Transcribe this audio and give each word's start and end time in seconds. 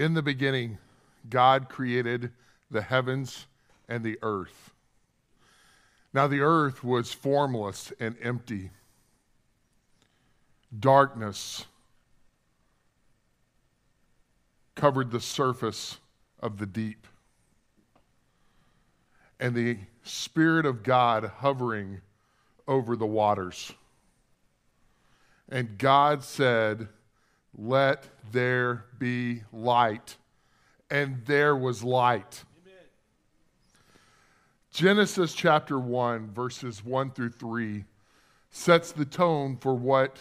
In 0.00 0.14
the 0.14 0.22
beginning, 0.22 0.78
God 1.28 1.68
created 1.68 2.32
the 2.70 2.80
heavens 2.80 3.44
and 3.86 4.02
the 4.02 4.18
earth. 4.22 4.70
Now, 6.14 6.26
the 6.26 6.40
earth 6.40 6.82
was 6.82 7.12
formless 7.12 7.92
and 8.00 8.16
empty. 8.22 8.70
Darkness 10.78 11.66
covered 14.74 15.10
the 15.10 15.20
surface 15.20 15.98
of 16.40 16.56
the 16.56 16.64
deep. 16.64 17.06
And 19.38 19.54
the 19.54 19.80
Spirit 20.02 20.64
of 20.64 20.82
God 20.82 21.30
hovering 21.40 22.00
over 22.66 22.96
the 22.96 23.04
waters. 23.04 23.74
And 25.46 25.76
God 25.76 26.24
said, 26.24 26.88
Let 27.56 28.06
there 28.32 28.84
be 28.98 29.42
light. 29.52 30.16
And 30.90 31.24
there 31.26 31.56
was 31.56 31.84
light. 31.84 32.44
Amen. 32.62 32.78
Genesis 34.72 35.34
chapter 35.34 35.78
1, 35.78 36.32
verses 36.32 36.84
1 36.84 37.12
through 37.12 37.30
3, 37.30 37.84
sets 38.50 38.92
the 38.92 39.04
tone 39.04 39.56
for 39.56 39.74
what 39.74 40.18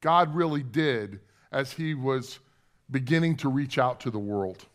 God 0.00 0.34
really 0.34 0.62
did 0.62 1.20
as 1.52 1.72
he 1.72 1.94
was 1.94 2.40
beginning 2.90 3.36
to 3.36 3.48
reach 3.48 3.78
out 3.78 4.00
to 4.00 4.10
the 4.10 4.18
world. 4.18 4.66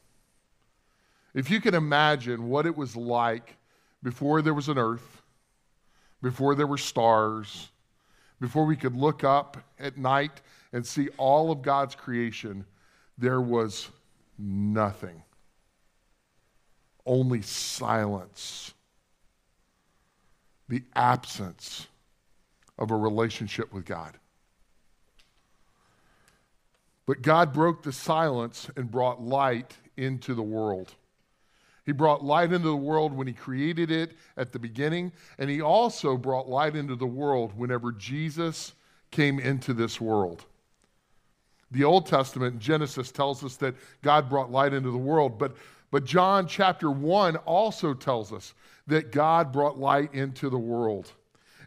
If 1.33 1.49
you 1.49 1.61
can 1.61 1.75
imagine 1.75 2.49
what 2.49 2.65
it 2.65 2.75
was 2.75 2.95
like 2.95 3.57
before 4.01 4.41
there 4.41 4.53
was 4.53 4.69
an 4.69 4.77
earth, 4.77 5.21
before 6.21 6.55
there 6.55 6.67
were 6.67 6.77
stars, 6.77 7.69
before 8.39 8.65
we 8.65 8.75
could 8.75 8.95
look 8.95 9.23
up 9.23 9.57
at 9.77 9.97
night 9.97 10.41
and 10.73 10.85
see 10.85 11.09
all 11.17 11.51
of 11.51 11.61
God's 11.61 11.95
creation, 11.95 12.65
there 13.17 13.41
was 13.41 13.89
nothing. 14.37 15.23
Only 17.05 17.41
silence. 17.41 18.73
The 20.67 20.83
absence 20.95 21.87
of 22.77 22.91
a 22.91 22.95
relationship 22.95 23.73
with 23.73 23.85
God. 23.85 24.17
But 27.05 27.23
God 27.23 27.53
broke 27.53 27.81
the 27.81 27.91
silence 27.91 28.69
and 28.75 28.91
brought 28.91 29.19
light 29.19 29.75
into 29.97 30.35
the 30.35 30.43
world. 30.43 30.93
He 31.85 31.91
brought 31.91 32.23
light 32.23 32.53
into 32.53 32.67
the 32.67 32.75
world 32.75 33.13
when 33.13 33.25
He 33.25 33.33
created 33.33 33.89
it 33.89 34.11
at 34.37 34.51
the 34.51 34.59
beginning, 34.59 35.11
and 35.39 35.49
He 35.49 35.59
also 35.59 36.17
brought 36.17 36.47
light 36.47 36.75
into 36.75 36.95
the 36.95 37.07
world 37.07 37.57
whenever 37.57 37.91
Jesus 37.91 38.73
came 39.09 39.39
into 39.39 39.73
this 39.73 39.99
world. 39.99 40.45
The 41.71 41.83
Old 41.83 42.05
Testament, 42.05 42.59
Genesis, 42.59 43.11
tells 43.11 43.43
us 43.43 43.55
that 43.57 43.75
God 44.01 44.29
brought 44.29 44.51
light 44.51 44.73
into 44.73 44.91
the 44.91 44.97
world, 44.97 45.37
but, 45.37 45.55
but 45.91 46.05
John 46.05 46.47
chapter 46.47 46.89
1 46.89 47.35
also 47.37 47.93
tells 47.93 48.33
us 48.33 48.53
that 48.87 49.11
God 49.11 49.51
brought 49.51 49.77
light 49.77 50.13
into 50.13 50.49
the 50.49 50.57
world. 50.57 51.11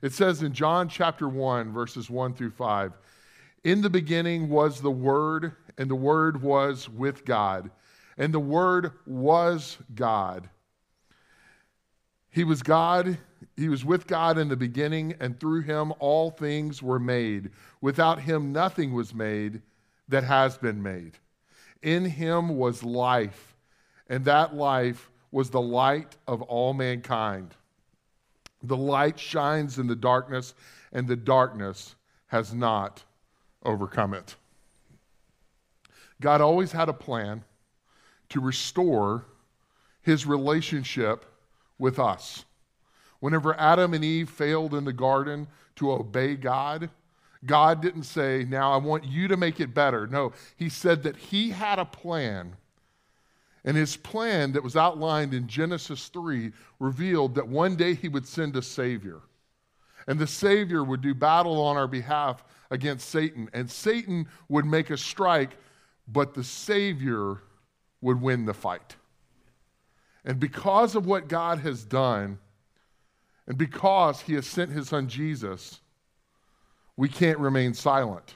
It 0.03 0.13
says 0.13 0.43
in 0.43 0.53
John 0.53 0.89
chapter 0.89 1.29
1, 1.29 1.73
verses 1.73 2.11
1 2.11 2.35
through 2.35 2.51
5 2.51 2.93
In 3.63 3.81
the 3.81 3.91
beginning 3.91 4.49
was 4.49 4.81
the 4.81 4.91
Word, 4.91 5.53
and 5.79 5.89
the 5.89 5.95
Word 5.95 6.43
was 6.43 6.89
with 6.89 7.25
God 7.25 7.71
and 8.19 8.33
the 8.33 8.41
Word 8.41 8.93
was 9.07 9.79
God. 9.95 10.49
He 12.31 12.45
was 12.45 12.63
God. 12.63 13.19
He 13.57 13.69
was 13.69 13.85
with 13.85 14.07
God 14.07 14.39
in 14.39 14.49
the 14.49 14.57
beginning, 14.57 15.15
and 15.21 15.39
through 15.39 15.63
him 15.63 15.93
all 15.99 16.31
things 16.31 16.83
were 16.83 16.99
made. 16.99 17.51
Without 17.81 18.21
him 18.21 18.53
nothing 18.53 18.93
was 18.95 19.15
made 19.15 19.61
that 20.09 20.25
has 20.25 20.57
been 20.57 20.83
made. 20.83 21.19
In 21.83 22.05
him 22.05 22.57
was 22.57 22.83
life, 22.83 23.55
and 24.09 24.25
that 24.25 24.55
life 24.55 25.11
was 25.31 25.51
the 25.51 25.61
light 25.61 26.17
of 26.29 26.43
all 26.43 26.75
mankind. 26.75 27.55
The 28.63 28.77
light 28.77 29.19
shines 29.19 29.79
in 29.79 29.87
the 29.87 29.97
darkness, 29.97 30.55
and 30.93 31.09
the 31.09 31.17
darkness 31.17 31.95
has 32.27 32.55
not 32.55 33.03
overcome 33.65 34.15
it. 34.15 34.37
God 36.21 36.41
always 36.41 36.73
had 36.73 36.89
a 36.89 36.95
plan 36.95 37.43
to 38.29 38.41
restore 38.41 39.25
his 40.03 40.27
relationship 40.27 41.25
with 41.79 41.99
us. 41.99 42.45
Whenever 43.21 43.59
Adam 43.59 43.95
and 43.95 44.05
Eve 44.05 44.31
failed 44.31 44.75
in 44.75 44.85
the 44.85 44.93
garden 44.93 45.47
to 45.77 45.93
obey 45.93 46.35
God, 46.35 46.91
God 47.45 47.83
didn't 47.83 48.05
say, 48.05 48.47
Now 48.49 48.73
I 48.73 48.77
want 48.77 49.05
you 49.05 49.29
to 49.29 49.37
make 49.37 49.61
it 49.61 49.75
better. 49.75 50.07
No, 50.07 50.33
he 50.57 50.69
said 50.69 51.03
that 51.03 51.17
he 51.17 51.51
had 51.51 51.79
a 51.79 51.85
plan. 51.85 52.57
And 53.65 53.77
his 53.77 53.97
plan 53.97 54.53
that 54.53 54.63
was 54.63 54.77
outlined 54.77 55.35
in 55.35 55.47
Genesis 55.47 56.09
3 56.09 56.53
revealed 56.81 57.37
that 57.37 57.47
one 57.47 57.77
day 57.77 57.95
he 57.95 58.09
would 58.09 58.27
send 58.27 58.57
a 58.57 58.63
Savior. 58.63 59.21
And 60.09 60.19
the 60.19 60.27
Savior 60.27 60.83
would 60.83 61.01
do 61.01 61.15
battle 61.15 61.61
on 61.61 61.77
our 61.77 61.87
behalf 61.87 62.43
against 62.73 63.09
Satan. 63.09 63.49
And 63.53 63.71
Satan 63.71 64.27
would 64.49 64.65
make 64.65 64.91
a 64.91 64.97
strike, 64.97 65.57
but 66.09 66.35
the 66.35 66.43
Savior 66.43 67.39
would 68.01 68.21
win 68.21 68.47
the 68.47 68.55
fight. 68.55 68.97
And 70.25 70.41
because 70.41 70.97
of 70.97 71.07
what 71.07 71.29
God 71.29 71.61
has 71.61 71.85
done, 71.85 72.39
and 73.47 73.57
because 73.57 74.21
he 74.21 74.35
has 74.35 74.47
sent 74.47 74.71
his 74.71 74.89
son 74.89 75.09
Jesus, 75.09 75.81
we 76.97 77.09
can't 77.09 77.39
remain 77.39 77.75
silent. 77.75 78.35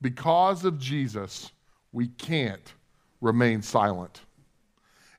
Because 0.00 0.64
of 0.64 0.78
Jesus, 0.78 1.50
we 1.92 2.08
can't 2.08 2.74
remain 3.20 3.62
silent. 3.62 4.20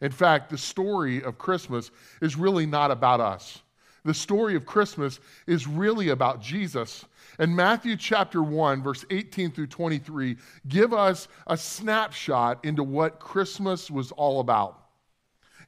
In 0.02 0.12
fact, 0.12 0.50
the 0.50 0.58
story 0.58 1.24
of 1.24 1.38
Christmas 1.38 1.92
is 2.22 2.36
really 2.36 2.66
not 2.66 2.92
about 2.92 3.20
us. 3.20 3.62
The 4.06 4.14
story 4.14 4.56
of 4.56 4.66
Christmas 4.66 5.20
is 5.48 5.68
really 5.68 6.10
about 6.10 6.42
Jesus 6.42 7.06
and 7.40 7.56
Matthew 7.56 7.96
chapter 7.96 8.42
1, 8.42 8.82
verse 8.82 9.06
18 9.10 9.52
through 9.52 9.68
23, 9.68 10.38
give 10.68 10.94
us 10.94 11.28
a 11.46 11.56
snapshot 11.56 12.64
into 12.66 12.84
what 12.84 13.20
Christmas 13.20 13.92
was 13.92 14.12
all 14.12 14.40
about. 14.40 14.80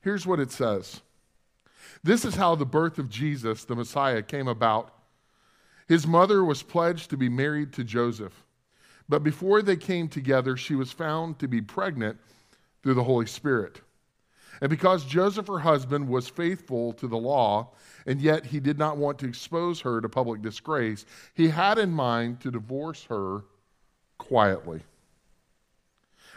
Here's 0.01 0.25
what 0.25 0.39
it 0.39 0.51
says 0.51 1.01
This 2.03 2.25
is 2.25 2.35
how 2.35 2.55
the 2.55 2.65
birth 2.65 2.97
of 2.97 3.09
Jesus, 3.09 3.65
the 3.65 3.75
Messiah, 3.75 4.21
came 4.21 4.47
about. 4.47 4.93
His 5.89 6.05
mother 6.05 6.45
was 6.45 6.61
pledged 6.61 7.09
to 7.09 7.17
be 7.17 7.29
married 7.29 7.73
to 7.73 7.83
Joseph. 7.83 8.45
But 9.09 9.23
before 9.23 9.63
they 9.63 9.75
came 9.75 10.07
together, 10.07 10.55
she 10.55 10.75
was 10.75 10.91
found 10.91 11.39
to 11.39 11.47
be 11.47 11.61
pregnant 11.61 12.19
through 12.83 12.93
the 12.93 13.03
Holy 13.03 13.25
Spirit. 13.25 13.81
And 14.61 14.69
because 14.69 15.03
Joseph, 15.03 15.47
her 15.47 15.59
husband, 15.59 16.07
was 16.07 16.29
faithful 16.29 16.93
to 16.93 17.07
the 17.07 17.17
law, 17.17 17.71
and 18.05 18.21
yet 18.21 18.45
he 18.45 18.59
did 18.59 18.77
not 18.77 18.97
want 18.97 19.17
to 19.19 19.27
expose 19.27 19.81
her 19.81 19.99
to 19.99 20.07
public 20.07 20.43
disgrace, 20.43 21.07
he 21.33 21.47
had 21.47 21.79
in 21.79 21.91
mind 21.91 22.39
to 22.41 22.51
divorce 22.51 23.05
her 23.05 23.45
quietly. 24.19 24.81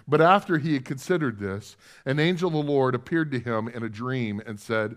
But 0.09 0.23
after 0.23 0.57
he 0.57 0.73
had 0.73 0.87
considered 0.87 1.39
this, 1.39 1.77
an 2.07 2.19
angel 2.19 2.49
of 2.49 2.55
the 2.55 2.73
Lord 2.73 2.95
appeared 2.95 3.31
to 3.33 3.39
him 3.39 3.69
in 3.69 3.83
a 3.83 3.89
dream 3.91 4.41
and 4.47 4.59
said, 4.59 4.97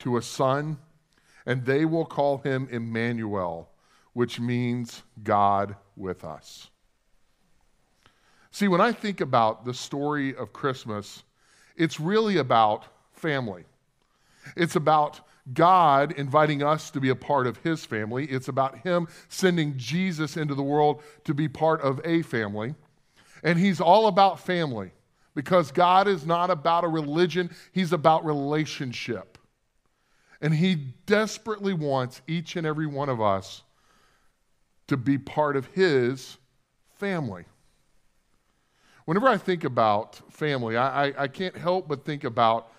to 0.00 0.16
a 0.16 0.22
son, 0.22 0.78
and 1.46 1.64
they 1.64 1.84
will 1.84 2.04
call 2.04 2.38
him 2.38 2.68
Emmanuel, 2.70 3.70
which 4.12 4.38
means 4.38 5.02
God 5.22 5.76
with 5.96 6.24
us. 6.24 6.70
See, 8.50 8.68
when 8.68 8.80
I 8.80 8.92
think 8.92 9.20
about 9.20 9.64
the 9.64 9.74
story 9.74 10.34
of 10.34 10.52
Christmas, 10.52 11.22
it's 11.76 12.00
really 12.00 12.38
about 12.38 12.86
family. 13.12 13.64
It's 14.56 14.76
about 14.76 15.20
God 15.52 16.12
inviting 16.12 16.62
us 16.62 16.90
to 16.90 17.00
be 17.00 17.08
a 17.08 17.14
part 17.14 17.46
of 17.46 17.58
His 17.58 17.84
family. 17.84 18.26
It's 18.26 18.48
about 18.48 18.78
Him 18.78 19.08
sending 19.28 19.76
Jesus 19.76 20.36
into 20.36 20.54
the 20.54 20.62
world 20.62 21.02
to 21.24 21.34
be 21.34 21.48
part 21.48 21.80
of 21.80 22.00
a 22.04 22.22
family. 22.22 22.74
And 23.42 23.58
He's 23.58 23.80
all 23.80 24.08
about 24.08 24.40
family 24.40 24.90
because 25.34 25.70
God 25.70 26.08
is 26.08 26.26
not 26.26 26.50
about 26.50 26.84
a 26.84 26.88
religion, 26.88 27.50
He's 27.72 27.92
about 27.92 28.24
relationship. 28.24 29.37
And 30.40 30.54
He 30.54 30.74
desperately 31.06 31.72
wants 31.72 32.20
each 32.26 32.56
and 32.56 32.66
every 32.66 32.86
one 32.86 33.08
of 33.08 33.20
us 33.20 33.62
to 34.86 34.96
be 34.96 35.18
part 35.18 35.56
of 35.56 35.66
His 35.66 36.38
family. 36.96 37.44
whenever 39.04 39.28
I 39.28 39.38
think 39.38 39.64
about 39.64 40.20
family, 40.32 40.76
I, 40.76 41.06
I, 41.06 41.22
I 41.22 41.28
can't 41.28 41.56
help 41.56 41.88
but 41.88 42.04
think 42.04 42.24
about 42.24 42.72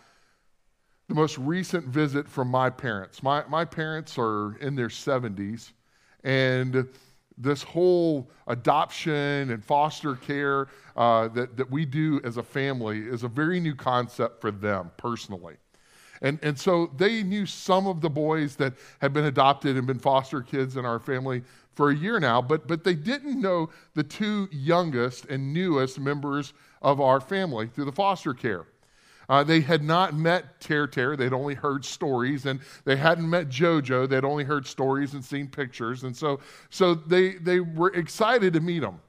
the 1.08 1.16
most 1.16 1.38
recent 1.40 1.86
visit 1.86 2.30
from 2.30 2.50
my 2.50 2.70
parents. 2.70 3.24
My, 3.24 3.44
my 3.50 3.66
parents 3.66 4.16
are 4.18 4.56
in 4.58 4.76
their 4.76 4.90
70s, 4.90 5.72
and 6.24 6.88
this 7.36 7.64
whole 7.64 8.30
adoption 8.48 9.50
and 9.50 9.64
foster 9.64 10.16
care 10.16 10.68
uh, 10.96 11.30
that, 11.30 11.58
that 11.58 11.72
we 11.72 11.86
do 11.86 12.22
as 12.24 12.38
a 12.38 12.44
family 12.44 13.00
is 13.00 13.24
a 13.24 13.28
very 13.28 13.60
new 13.60 13.74
concept 13.74 14.40
for 14.40 14.52
them 14.52 14.92
personally. 14.98 15.56
And, 16.21 16.39
and 16.42 16.60
so 16.60 16.92
they 16.98 17.24
knew 17.24 17.45
some 17.45 17.88
of 17.88 18.01
the 18.01 18.10
boys 18.10 18.56
that 18.57 18.74
had 19.00 19.13
been 19.13 19.25
adopted 19.25 19.77
and 19.77 19.88
been 19.88 20.00
foster 20.00 20.42
kids 20.42 20.77
in 20.77 20.86
our 20.86 21.00
family 21.00 21.44
for 21.75 21.92
a 21.92 21.95
year 21.95 22.19
now, 22.19 22.42
but, 22.42 22.68
but 22.68 22.83
they 22.83 22.94
didn't 22.94 23.39
know 23.39 23.69
the 23.95 24.04
two 24.04 24.50
youngest 24.51 25.25
and 25.25 25.54
newest 25.54 25.98
members 25.98 26.54
of 26.81 27.00
our 27.00 27.21
family 27.21 27.68
through 27.68 27.86
the 27.86 27.92
foster 27.92 28.33
care. 28.33 28.66
Uh, 29.30 29.44
they 29.44 29.62
had 29.62 29.83
not 29.83 30.16
met 30.16 30.60
Tear 30.60 30.88
Tear. 30.88 31.16
They'd 31.16 31.33
only 31.33 31.54
heard 31.54 31.86
stories, 31.86 32.48
and 32.48 32.60
they 32.83 32.95
hadn't 32.95 33.30
met 33.30 33.48
JoJo. 33.48 34.10
They'd 34.10 34.25
only 34.25 34.44
heard 34.44 34.66
stories 34.66 35.13
and 35.13 35.24
seen 35.24 35.48
pictures. 35.48 36.04
And 36.04 36.18
so, 36.18 36.39
so 36.71 36.95
they, 36.95 37.33
they 37.36 37.60
were 37.60 37.94
excited 37.94 38.54
to 38.54 38.60
meet 38.60 38.81
him. 38.81 39.00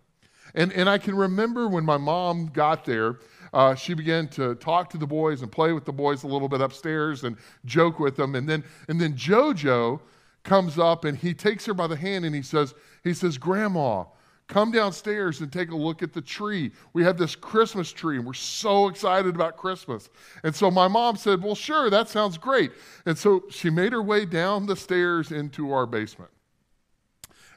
And, 0.54 0.72
and 0.72 0.88
I 0.88 0.98
can 0.98 1.14
remember 1.14 1.68
when 1.68 1.84
my 1.84 1.96
mom 1.96 2.46
got 2.46 2.84
there, 2.84 3.18
uh, 3.52 3.74
she 3.74 3.94
began 3.94 4.28
to 4.28 4.54
talk 4.56 4.90
to 4.90 4.98
the 4.98 5.06
boys 5.06 5.42
and 5.42 5.50
play 5.50 5.72
with 5.72 5.84
the 5.84 5.92
boys 5.92 6.22
a 6.22 6.26
little 6.26 6.48
bit 6.48 6.60
upstairs 6.60 7.24
and 7.24 7.36
joke 7.64 7.98
with 7.98 8.16
them. 8.16 8.34
And 8.34 8.48
then, 8.48 8.64
and 8.88 9.00
then 9.00 9.14
JoJo 9.14 10.00
comes 10.44 10.78
up 10.78 11.04
and 11.04 11.16
he 11.16 11.34
takes 11.34 11.66
her 11.66 11.74
by 11.74 11.86
the 11.86 11.96
hand 11.96 12.24
and 12.24 12.34
he 12.34 12.42
says, 12.42 12.74
he 13.02 13.12
says, 13.12 13.38
Grandma, 13.38 14.04
come 14.46 14.70
downstairs 14.70 15.40
and 15.40 15.52
take 15.52 15.70
a 15.70 15.76
look 15.76 16.02
at 16.02 16.12
the 16.12 16.20
tree. 16.20 16.72
We 16.92 17.02
have 17.04 17.16
this 17.18 17.34
Christmas 17.34 17.92
tree 17.92 18.16
and 18.16 18.26
we're 18.26 18.34
so 18.34 18.88
excited 18.88 19.34
about 19.34 19.56
Christmas. 19.56 20.10
And 20.42 20.54
so 20.54 20.70
my 20.70 20.88
mom 20.88 21.16
said, 21.16 21.42
Well, 21.42 21.54
sure, 21.54 21.88
that 21.90 22.08
sounds 22.08 22.36
great. 22.36 22.72
And 23.06 23.16
so 23.16 23.44
she 23.50 23.70
made 23.70 23.92
her 23.92 24.02
way 24.02 24.24
down 24.24 24.66
the 24.66 24.76
stairs 24.76 25.32
into 25.32 25.72
our 25.72 25.86
basement. 25.86 26.30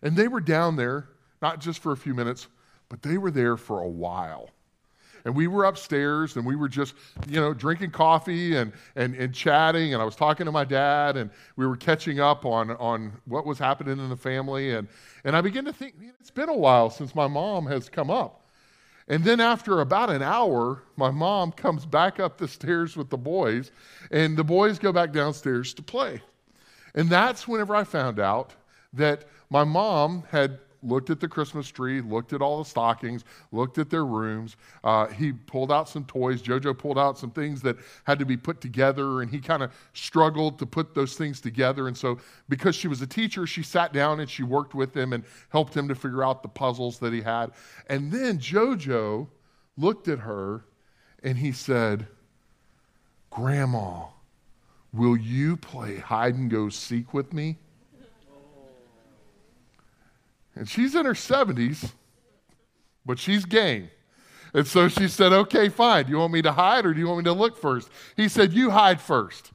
And 0.01 0.15
they 0.15 0.27
were 0.27 0.41
down 0.41 0.75
there, 0.75 1.09
not 1.41 1.59
just 1.59 1.79
for 1.81 1.91
a 1.91 1.97
few 1.97 2.13
minutes, 2.13 2.47
but 2.89 3.01
they 3.01 3.17
were 3.17 3.31
there 3.31 3.57
for 3.57 3.81
a 3.81 3.87
while 3.87 4.49
and 5.25 5.35
we 5.35 5.47
were 5.47 5.65
upstairs 5.65 6.35
and 6.35 6.45
we 6.45 6.55
were 6.55 6.67
just, 6.67 6.95
you 7.27 7.39
know, 7.39 7.53
drinking 7.53 7.91
coffee 7.91 8.57
and, 8.57 8.73
and, 8.95 9.15
and 9.15 9.33
chatting. 9.33 9.93
And 9.93 10.01
I 10.01 10.05
was 10.05 10.15
talking 10.15 10.45
to 10.45 10.51
my 10.51 10.65
dad 10.65 11.17
and 11.17 11.29
we 11.55 11.65
were 11.65 11.77
catching 11.77 12.19
up 12.19 12.45
on, 12.45 12.71
on 12.71 13.13
what 13.25 13.45
was 13.45 13.57
happening 13.57 13.99
in 13.99 14.09
the 14.09 14.17
family. 14.17 14.71
And, 14.71 14.87
and 15.23 15.35
I 15.35 15.41
began 15.41 15.65
to 15.65 15.73
think, 15.73 15.95
it's 16.19 16.31
been 16.31 16.49
a 16.49 16.55
while 16.55 16.89
since 16.89 17.15
my 17.15 17.27
mom 17.27 17.65
has 17.67 17.89
come 17.89 18.09
up. 18.09 18.41
And 19.07 19.23
then 19.23 19.41
after 19.41 19.81
about 19.81 20.09
an 20.09 20.21
hour, 20.21 20.83
my 20.95 21.11
mom 21.11 21.51
comes 21.51 21.85
back 21.85 22.19
up 22.19 22.37
the 22.37 22.47
stairs 22.47 22.95
with 22.95 23.09
the 23.09 23.17
boys, 23.17 23.69
and 24.11 24.37
the 24.37 24.45
boys 24.45 24.79
go 24.79 24.93
back 24.93 25.11
downstairs 25.11 25.73
to 25.73 25.83
play. 25.83 26.21
And 26.95 27.09
that's 27.09 27.45
whenever 27.45 27.75
I 27.75 27.83
found 27.83 28.17
out 28.17 28.53
that 28.93 29.25
my 29.49 29.65
mom 29.65 30.23
had 30.31 30.59
looked 30.83 31.09
at 31.09 31.19
the 31.19 31.27
Christmas 31.27 31.67
tree, 31.67 32.01
looked 32.01 32.33
at 32.33 32.41
all 32.41 32.59
the 32.59 32.69
stockings, 32.69 33.23
looked 33.51 33.77
at 33.77 33.89
their 33.89 34.05
rooms. 34.05 34.57
Uh, 34.83 35.07
he 35.07 35.31
pulled 35.31 35.71
out 35.71 35.89
some 35.89 36.05
toys. 36.05 36.41
JoJo 36.41 36.77
pulled 36.77 36.99
out 36.99 37.17
some 37.17 37.31
things 37.31 37.61
that 37.61 37.77
had 38.03 38.19
to 38.19 38.25
be 38.25 38.37
put 38.37 38.61
together, 38.61 39.21
and 39.21 39.31
he 39.31 39.39
kind 39.39 39.63
of 39.63 39.71
struggled 39.93 40.59
to 40.59 40.65
put 40.65 40.93
those 40.93 41.15
things 41.15 41.39
together. 41.39 41.87
And 41.87 41.97
so, 41.97 42.19
because 42.49 42.75
she 42.75 42.87
was 42.87 43.01
a 43.01 43.07
teacher, 43.07 43.47
she 43.47 43.63
sat 43.63 43.93
down 43.93 44.19
and 44.19 44.29
she 44.29 44.43
worked 44.43 44.75
with 44.75 44.95
him 44.95 45.13
and 45.13 45.23
helped 45.49 45.75
him 45.75 45.87
to 45.87 45.95
figure 45.95 46.23
out 46.23 46.43
the 46.43 46.49
puzzles 46.49 46.99
that 46.99 47.13
he 47.13 47.21
had. 47.21 47.51
And 47.87 48.11
then 48.11 48.39
JoJo 48.39 49.27
looked 49.77 50.07
at 50.07 50.19
her 50.19 50.65
and 51.23 51.37
he 51.37 51.51
said, 51.51 52.07
Grandma, 53.29 54.05
will 54.91 55.17
you 55.17 55.57
play 55.57 55.97
hide 55.97 56.35
and 56.35 56.51
go 56.51 56.69
seek 56.69 57.13
with 57.13 57.33
me? 57.33 57.57
And 60.55 60.69
she's 60.69 60.95
in 60.95 61.05
her 61.05 61.13
70s, 61.13 61.91
but 63.05 63.19
she's 63.19 63.45
game. 63.45 63.89
And 64.53 64.67
so 64.67 64.87
she 64.87 65.07
said, 65.07 65.33
Okay, 65.33 65.69
fine. 65.69 66.05
Do 66.05 66.11
you 66.11 66.19
want 66.19 66.33
me 66.33 66.41
to 66.43 66.51
hide 66.51 66.85
or 66.85 66.93
do 66.93 66.99
you 66.99 67.07
want 67.07 67.19
me 67.19 67.23
to 67.25 67.33
look 67.33 67.57
first? 67.57 67.89
He 68.15 68.27
said, 68.27 68.53
You 68.53 68.69
hide 68.69 69.01
first. 69.01 69.51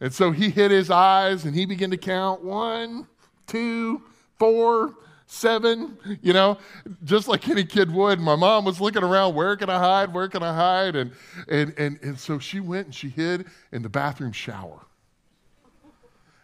And 0.00 0.12
so 0.12 0.30
he 0.30 0.50
hid 0.50 0.70
his 0.70 0.90
eyes 0.90 1.44
and 1.44 1.54
he 1.54 1.66
began 1.66 1.90
to 1.90 1.96
count 1.96 2.42
one, 2.42 3.06
two, 3.46 4.02
four, 4.38 4.94
seven, 5.26 5.96
you 6.22 6.32
know, 6.32 6.58
just 7.04 7.28
like 7.28 7.48
any 7.48 7.64
kid 7.64 7.92
would. 7.92 8.18
My 8.18 8.34
mom 8.34 8.64
was 8.64 8.80
looking 8.80 9.04
around, 9.04 9.34
where 9.34 9.56
can 9.56 9.70
I 9.70 9.78
hide? 9.78 10.12
Where 10.12 10.28
can 10.28 10.42
I 10.42 10.54
hide? 10.54 10.96
And, 10.96 11.12
and, 11.48 11.72
and, 11.78 11.98
and 12.02 12.18
so 12.18 12.38
she 12.38 12.58
went 12.58 12.86
and 12.86 12.94
she 12.94 13.08
hid 13.08 13.46
in 13.70 13.82
the 13.82 13.88
bathroom 13.88 14.32
shower. 14.32 14.86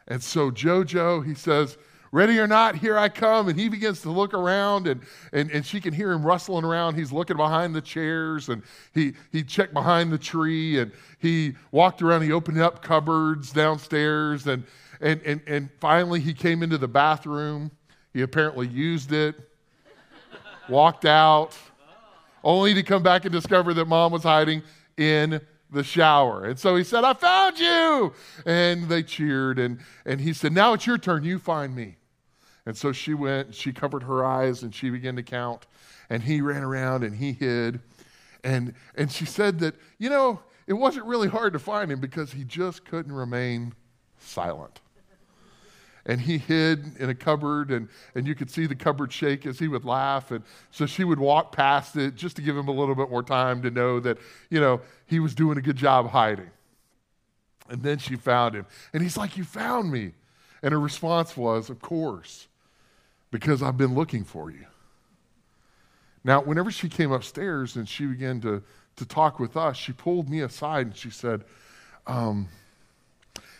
And 0.06 0.22
so 0.22 0.52
JoJo, 0.52 1.26
he 1.26 1.34
says, 1.34 1.78
Ready 2.16 2.38
or 2.38 2.46
not, 2.46 2.76
here 2.76 2.96
I 2.96 3.10
come. 3.10 3.48
And 3.48 3.60
he 3.60 3.68
begins 3.68 4.00
to 4.00 4.10
look 4.10 4.32
around, 4.32 4.86
and, 4.86 5.02
and, 5.34 5.50
and 5.50 5.66
she 5.66 5.82
can 5.82 5.92
hear 5.92 6.12
him 6.12 6.24
rustling 6.24 6.64
around. 6.64 6.94
He's 6.94 7.12
looking 7.12 7.36
behind 7.36 7.74
the 7.74 7.82
chairs, 7.82 8.48
and 8.48 8.62
he, 8.94 9.12
he 9.32 9.42
checked 9.42 9.74
behind 9.74 10.10
the 10.10 10.16
tree, 10.16 10.78
and 10.78 10.92
he 11.18 11.52
walked 11.72 12.00
around. 12.00 12.22
He 12.22 12.32
opened 12.32 12.58
up 12.58 12.80
cupboards 12.80 13.52
downstairs, 13.52 14.46
and, 14.46 14.64
and, 15.02 15.20
and, 15.26 15.42
and 15.46 15.68
finally 15.78 16.20
he 16.20 16.32
came 16.32 16.62
into 16.62 16.78
the 16.78 16.88
bathroom. 16.88 17.70
He 18.14 18.22
apparently 18.22 18.66
used 18.66 19.12
it, 19.12 19.34
walked 20.70 21.04
out, 21.04 21.54
only 22.42 22.72
to 22.72 22.82
come 22.82 23.02
back 23.02 23.26
and 23.26 23.32
discover 23.32 23.74
that 23.74 23.88
mom 23.88 24.10
was 24.10 24.22
hiding 24.22 24.62
in 24.96 25.38
the 25.70 25.84
shower. 25.84 26.46
And 26.46 26.58
so 26.58 26.76
he 26.76 26.84
said, 26.84 27.04
I 27.04 27.12
found 27.12 27.58
you. 27.58 28.14
And 28.46 28.88
they 28.88 29.02
cheered. 29.02 29.58
And, 29.58 29.80
and 30.06 30.18
he 30.18 30.32
said, 30.32 30.54
Now 30.54 30.72
it's 30.72 30.86
your 30.86 30.96
turn. 30.96 31.22
You 31.22 31.38
find 31.38 31.76
me. 31.76 31.96
And 32.66 32.76
so 32.76 32.90
she 32.90 33.14
went, 33.14 33.54
she 33.54 33.72
covered 33.72 34.02
her 34.02 34.24
eyes, 34.24 34.64
and 34.64 34.74
she 34.74 34.90
began 34.90 35.14
to 35.16 35.22
count. 35.22 35.66
And 36.10 36.22
he 36.22 36.40
ran 36.40 36.62
around 36.62 37.04
and 37.04 37.16
he 37.16 37.32
hid. 37.32 37.80
And, 38.44 38.74
and 38.96 39.10
she 39.10 39.24
said 39.24 39.60
that, 39.60 39.74
you 39.98 40.10
know, 40.10 40.40
it 40.66 40.72
wasn't 40.72 41.06
really 41.06 41.28
hard 41.28 41.52
to 41.52 41.58
find 41.58 41.90
him 41.90 42.00
because 42.00 42.32
he 42.32 42.44
just 42.44 42.84
couldn't 42.84 43.12
remain 43.12 43.72
silent. 44.18 44.80
And 46.08 46.20
he 46.20 46.38
hid 46.38 46.96
in 46.98 47.10
a 47.10 47.14
cupboard 47.14 47.72
and, 47.72 47.88
and 48.14 48.28
you 48.28 48.36
could 48.36 48.48
see 48.48 48.66
the 48.66 48.76
cupboard 48.76 49.12
shake 49.12 49.44
as 49.44 49.58
he 49.58 49.66
would 49.66 49.84
laugh. 49.84 50.30
And 50.30 50.44
so 50.70 50.86
she 50.86 51.02
would 51.02 51.18
walk 51.18 51.50
past 51.50 51.96
it 51.96 52.14
just 52.14 52.36
to 52.36 52.42
give 52.42 52.56
him 52.56 52.68
a 52.68 52.72
little 52.72 52.94
bit 52.94 53.10
more 53.10 53.24
time 53.24 53.62
to 53.62 53.70
know 53.70 53.98
that 53.98 54.18
you 54.48 54.60
know 54.60 54.80
he 55.06 55.18
was 55.18 55.34
doing 55.34 55.58
a 55.58 55.60
good 55.60 55.74
job 55.74 56.10
hiding. 56.10 56.50
And 57.68 57.82
then 57.82 57.98
she 57.98 58.14
found 58.14 58.54
him. 58.54 58.66
And 58.92 59.02
he's 59.02 59.16
like 59.16 59.36
you 59.36 59.42
found 59.42 59.90
me. 59.90 60.12
And 60.62 60.70
her 60.70 60.78
response 60.78 61.36
was 61.36 61.70
of 61.70 61.80
course 61.80 62.46
because 63.40 63.62
i've 63.62 63.76
been 63.76 63.94
looking 63.94 64.24
for 64.24 64.50
you 64.50 64.66
now 66.24 66.40
whenever 66.42 66.70
she 66.70 66.88
came 66.88 67.12
upstairs 67.12 67.76
and 67.76 67.88
she 67.88 68.06
began 68.06 68.40
to, 68.40 68.62
to 68.96 69.04
talk 69.04 69.38
with 69.38 69.56
us 69.56 69.76
she 69.76 69.92
pulled 69.92 70.28
me 70.28 70.40
aside 70.40 70.86
and 70.86 70.96
she 70.96 71.10
said 71.10 71.44
um, 72.06 72.48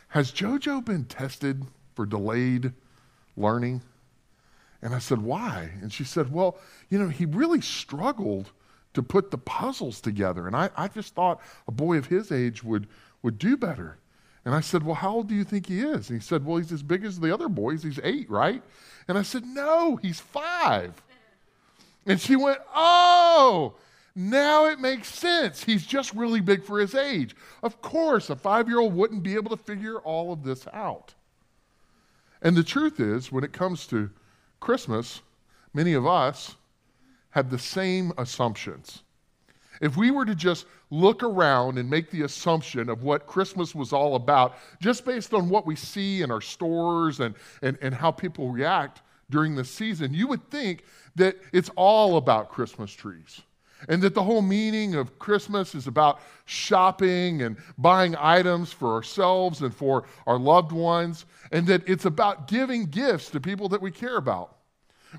has 0.09 0.33
jojo 0.33 0.85
been 0.85 1.05
tested 1.05 1.65
for 1.95 2.07
delayed 2.07 2.73
learning. 3.37 3.83
And 4.83 4.95
I 4.95 4.99
said, 4.99 5.21
Why? 5.21 5.71
And 5.81 5.93
she 5.93 6.05
said, 6.05 6.33
Well, 6.33 6.59
you 6.89 6.99
know, 6.99 7.09
he 7.09 7.25
really 7.25 7.61
struggled 7.61 8.51
to 8.95 9.03
put 9.03 9.31
the 9.31 9.39
puzzles 9.39 10.01
together. 10.01 10.47
And 10.47 10.57
I, 10.57 10.71
I 10.77 10.89
just 10.89 11.15
thought 11.15 11.41
a 11.67 11.73
boy 11.73 11.97
of 11.97 12.07
his 12.07 12.31
age 12.33 12.63
would, 12.63 12.87
would 13.23 13.39
do 13.39 13.57
better. 13.57 13.99
And 14.47 14.55
I 14.55 14.61
said, 14.61 14.85
Well, 14.85 14.95
how 14.95 15.13
old 15.13 15.29
do 15.29 15.35
you 15.35 15.43
think 15.43 15.67
he 15.67 15.81
is? 15.81 16.09
And 16.09 16.21
he 16.21 16.25
said, 16.25 16.47
Well, 16.47 16.59
he's 16.59 16.71
as 16.71 16.83
big 16.83 17.05
as 17.05 17.19
the 17.19 17.35
other 17.35 17.49
boys. 17.49 17.83
He's 17.83 17.99
eight, 18.05 18.31
right? 18.31 18.63
And 19.09 19.19
I 19.19 19.23
said, 19.23 19.45
No, 19.45 19.97
he's 19.97 20.21
five. 20.21 20.95
And 22.07 22.21
she 22.21 22.37
went, 22.37 22.61
Oh, 22.73 23.75
now 24.15 24.67
it 24.67 24.79
makes 24.79 25.09
sense. 25.09 25.65
He's 25.65 25.85
just 25.85 26.15
really 26.15 26.41
big 26.41 26.63
for 26.63 26.79
his 26.79 26.95
age. 26.95 27.35
Of 27.65 27.83
course, 27.83 28.31
a 28.31 28.37
five 28.37 28.69
year 28.69 28.79
old 28.79 28.95
wouldn't 28.95 29.25
be 29.25 29.35
able 29.35 29.51
to 29.51 29.63
figure 29.63 29.99
all 29.99 30.33
of 30.33 30.45
this 30.45 30.69
out. 30.73 31.15
And 32.41 32.57
the 32.57 32.63
truth 32.63 33.01
is, 33.01 33.33
when 33.33 33.43
it 33.43 33.53
comes 33.53 33.85
to 33.89 34.11
Christmas, 34.61 35.23
many 35.75 35.93
of 35.93 36.07
us 36.07 36.55
have 37.31 37.51
the 37.51 37.59
same 37.59 38.13
assumptions. 38.17 39.03
If 39.81 39.97
we 39.97 40.11
were 40.11 40.25
to 40.25 40.35
just 40.35 40.67
look 40.91 41.23
around 41.23 41.79
and 41.79 41.89
make 41.89 42.11
the 42.11 42.23
assumption 42.23 42.89
of 42.89 43.03
what 43.03 43.27
Christmas 43.27 43.75
was 43.75 43.93
all 43.93 44.15
about, 44.15 44.57
just 44.81 45.05
based 45.05 45.35
on 45.35 45.49
what 45.49 45.67
we 45.67 45.77
see 45.77 46.23
in 46.23 46.31
our 46.31 46.41
stores 46.41 47.21
and, 47.21 47.35
and, 47.63 47.77
and 47.81 47.95
how 47.95 48.11
people 48.11 48.51
react 48.51 49.03
during 49.31 49.55
the 49.55 49.65
season, 49.65 50.15
you 50.15 50.27
would 50.29 50.51
think 50.51 50.85
that 51.17 51.37
it's 51.53 51.71
all 51.77 52.17
about 52.17 52.49
Christmas 52.49 52.93
trees 52.93 53.43
and 53.89 54.03
that 54.03 54.15
the 54.15 54.23
whole 54.23 54.43
meaning 54.43 54.95
of 54.95 55.19
Christmas 55.19 55.75
is 55.75 55.87
about 55.87 56.21
shopping 56.45 57.43
and 57.43 57.57
buying 57.79 58.17
items 58.17 58.73
for 58.73 58.95
ourselves 58.95 59.63
and 59.63 59.75
for 59.75 60.05
our 60.27 60.39
loved 60.39 60.73
ones, 60.73 61.27
and 61.53 61.67
that 61.67 61.87
it's 61.89 62.05
about 62.05 62.49
giving 62.49 62.87
gifts 62.87 63.31
to 63.31 63.41
people 63.41 63.69
that 63.69 63.81
we 63.81 63.91
care 63.91 64.17
about. 64.17 64.56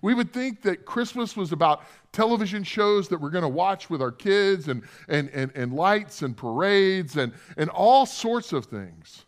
We 0.01 0.13
would 0.13 0.33
think 0.33 0.61
that 0.63 0.85
Christmas 0.85 1.35
was 1.35 1.51
about 1.51 1.83
television 2.11 2.63
shows 2.63 3.07
that 3.09 3.19
we're 3.19 3.29
going 3.29 3.43
to 3.43 3.47
watch 3.47 3.89
with 3.89 4.01
our 4.01 4.11
kids 4.11 4.67
and, 4.67 4.83
and, 5.07 5.29
and, 5.29 5.51
and 5.55 5.73
lights 5.73 6.21
and 6.21 6.35
parades 6.35 7.17
and, 7.17 7.33
and 7.57 7.69
all 7.69 8.05
sorts 8.05 8.53
of 8.53 8.65
things. 8.65 9.25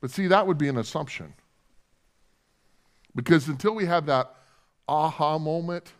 But 0.00 0.10
see, 0.10 0.28
that 0.28 0.46
would 0.46 0.58
be 0.58 0.68
an 0.68 0.78
assumption. 0.78 1.34
Because 3.14 3.48
until 3.48 3.74
we 3.74 3.86
have 3.86 4.06
that 4.06 4.34
aha 4.88 5.38
moment 5.38 5.92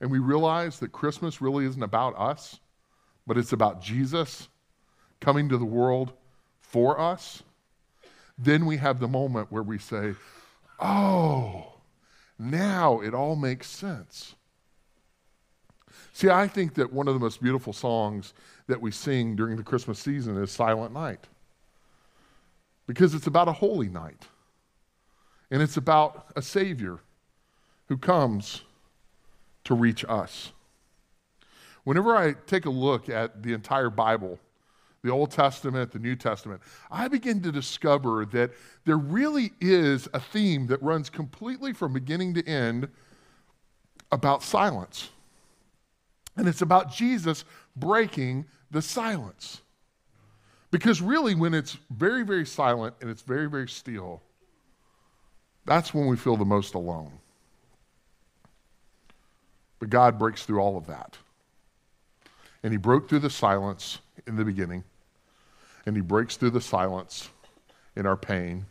and 0.00 0.10
we 0.10 0.18
realize 0.18 0.78
that 0.80 0.92
Christmas 0.92 1.40
really 1.40 1.64
isn't 1.64 1.82
about 1.82 2.18
us, 2.18 2.60
but 3.26 3.38
it's 3.38 3.52
about 3.52 3.80
Jesus 3.80 4.48
coming 5.20 5.48
to 5.48 5.56
the 5.56 5.64
world 5.64 6.12
for 6.60 7.00
us, 7.00 7.42
then 8.36 8.66
we 8.66 8.76
have 8.76 9.00
the 9.00 9.08
moment 9.08 9.50
where 9.50 9.62
we 9.62 9.78
say, 9.78 10.14
oh, 10.80 11.73
now 12.38 13.00
it 13.00 13.14
all 13.14 13.36
makes 13.36 13.68
sense. 13.68 14.34
See, 16.12 16.30
I 16.30 16.46
think 16.46 16.74
that 16.74 16.92
one 16.92 17.08
of 17.08 17.14
the 17.14 17.20
most 17.20 17.42
beautiful 17.42 17.72
songs 17.72 18.34
that 18.66 18.80
we 18.80 18.90
sing 18.90 19.36
during 19.36 19.56
the 19.56 19.62
Christmas 19.62 19.98
season 19.98 20.40
is 20.42 20.50
Silent 20.50 20.92
Night 20.92 21.26
because 22.86 23.14
it's 23.14 23.26
about 23.26 23.48
a 23.48 23.52
holy 23.52 23.88
night 23.88 24.28
and 25.50 25.62
it's 25.62 25.76
about 25.76 26.26
a 26.36 26.42
Savior 26.42 26.98
who 27.88 27.96
comes 27.96 28.62
to 29.64 29.74
reach 29.74 30.04
us. 30.08 30.52
Whenever 31.84 32.16
I 32.16 32.32
take 32.46 32.64
a 32.64 32.70
look 32.70 33.08
at 33.08 33.42
the 33.42 33.52
entire 33.52 33.90
Bible, 33.90 34.38
the 35.04 35.10
Old 35.10 35.30
Testament, 35.30 35.92
the 35.92 35.98
New 35.98 36.16
Testament, 36.16 36.62
I 36.90 37.08
begin 37.08 37.42
to 37.42 37.52
discover 37.52 38.24
that 38.32 38.52
there 38.86 38.96
really 38.96 39.52
is 39.60 40.08
a 40.14 40.18
theme 40.18 40.66
that 40.68 40.82
runs 40.82 41.10
completely 41.10 41.74
from 41.74 41.92
beginning 41.92 42.32
to 42.34 42.48
end 42.48 42.88
about 44.10 44.42
silence. 44.42 45.10
And 46.38 46.48
it's 46.48 46.62
about 46.62 46.90
Jesus 46.90 47.44
breaking 47.76 48.46
the 48.70 48.80
silence. 48.80 49.60
Because 50.70 51.02
really, 51.02 51.34
when 51.34 51.52
it's 51.52 51.76
very, 51.90 52.22
very 52.22 52.46
silent 52.46 52.94
and 53.02 53.10
it's 53.10 53.22
very, 53.22 53.48
very 53.48 53.68
still, 53.68 54.22
that's 55.66 55.92
when 55.92 56.06
we 56.06 56.16
feel 56.16 56.38
the 56.38 56.46
most 56.46 56.72
alone. 56.72 57.12
But 59.80 59.90
God 59.90 60.18
breaks 60.18 60.44
through 60.44 60.60
all 60.60 60.78
of 60.78 60.86
that. 60.86 61.18
And 62.62 62.72
He 62.72 62.78
broke 62.78 63.10
through 63.10 63.18
the 63.18 63.28
silence 63.28 63.98
in 64.26 64.36
the 64.36 64.46
beginning 64.46 64.82
and 65.86 65.96
he 65.96 66.02
breaks 66.02 66.36
through 66.36 66.50
the 66.50 66.60
silence 66.60 67.30
in 67.96 68.06
our 68.06 68.16
pain, 68.16 68.66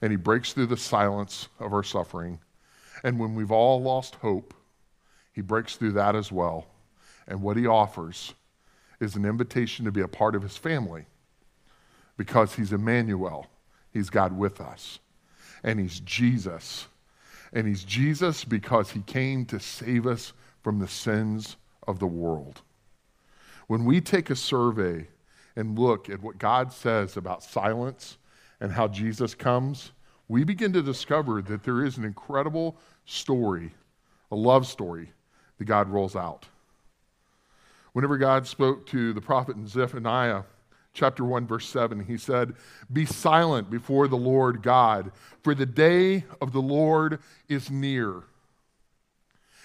and 0.00 0.10
he 0.10 0.16
breaks 0.16 0.52
through 0.52 0.66
the 0.66 0.76
silence 0.76 1.48
of 1.60 1.72
our 1.72 1.82
suffering. 1.82 2.40
And 3.02 3.18
when 3.18 3.34
we've 3.34 3.50
all 3.50 3.82
lost 3.82 4.16
hope, 4.16 4.54
he 5.32 5.40
breaks 5.40 5.76
through 5.76 5.92
that 5.92 6.14
as 6.16 6.32
well. 6.32 6.66
And 7.26 7.42
what 7.42 7.56
he 7.56 7.66
offers 7.66 8.34
is 9.00 9.16
an 9.16 9.24
invitation 9.24 9.84
to 9.84 9.92
be 9.92 10.00
a 10.00 10.08
part 10.08 10.34
of 10.34 10.42
his 10.42 10.56
family 10.56 11.06
because 12.16 12.54
he's 12.54 12.72
Emmanuel, 12.72 13.46
he's 13.90 14.10
God 14.10 14.36
with 14.36 14.60
us, 14.60 15.00
and 15.62 15.80
he's 15.80 16.00
Jesus. 16.00 16.86
And 17.52 17.66
he's 17.66 17.84
Jesus 17.84 18.44
because 18.44 18.90
he 18.90 19.00
came 19.02 19.44
to 19.46 19.60
save 19.60 20.06
us 20.06 20.32
from 20.62 20.78
the 20.78 20.88
sins 20.88 21.56
of 21.86 21.98
the 21.98 22.06
world. 22.06 22.62
When 23.66 23.84
we 23.84 24.00
take 24.00 24.30
a 24.30 24.36
survey 24.36 25.06
and 25.56 25.78
look 25.78 26.08
at 26.08 26.22
what 26.22 26.38
God 26.38 26.72
says 26.72 27.16
about 27.16 27.42
silence 27.42 28.18
and 28.60 28.72
how 28.72 28.88
Jesus 28.88 29.34
comes, 29.34 29.92
we 30.28 30.44
begin 30.44 30.72
to 30.72 30.82
discover 30.82 31.42
that 31.42 31.62
there 31.62 31.84
is 31.84 31.96
an 31.96 32.04
incredible 32.04 32.76
story, 33.04 33.72
a 34.30 34.36
love 34.36 34.66
story 34.66 35.12
that 35.58 35.64
God 35.64 35.88
rolls 35.88 36.16
out. 36.16 36.46
Whenever 37.92 38.16
God 38.16 38.46
spoke 38.46 38.86
to 38.86 39.12
the 39.12 39.20
prophet 39.20 39.56
in 39.56 39.68
Zephaniah, 39.68 40.42
chapter 40.94 41.24
1, 41.24 41.46
verse 41.46 41.68
7, 41.68 42.00
he 42.00 42.16
said, 42.16 42.54
Be 42.92 43.04
silent 43.04 43.70
before 43.70 44.08
the 44.08 44.16
Lord 44.16 44.62
God, 44.62 45.12
for 45.42 45.54
the 45.54 45.66
day 45.66 46.24
of 46.40 46.52
the 46.52 46.62
Lord 46.62 47.20
is 47.48 47.70
near. 47.70 48.22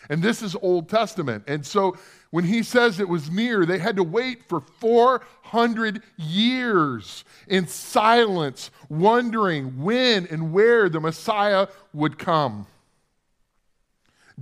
And 0.09 0.21
this 0.21 0.41
is 0.41 0.55
Old 0.55 0.89
Testament. 0.89 1.43
And 1.47 1.65
so 1.65 1.95
when 2.31 2.43
he 2.43 2.61
says 2.61 2.99
it 2.99 3.09
was 3.09 3.31
near, 3.31 3.65
they 3.65 3.79
had 3.79 3.95
to 3.95 4.03
wait 4.03 4.47
for 4.47 4.61
400 4.61 6.03
years 6.17 7.23
in 7.47 7.67
silence, 7.67 8.69
wondering 8.87 9.81
when 9.81 10.27
and 10.27 10.53
where 10.53 10.89
the 10.89 10.99
Messiah 10.99 11.67
would 11.91 12.19
come. 12.19 12.67